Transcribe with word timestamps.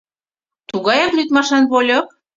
—Тугаяк 0.69 1.11
лӱдмашан 1.17 1.63
вольык? 1.71 2.07